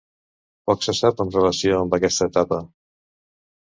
[0.69, 2.63] Poc se sap en relació amb aquesta etapa.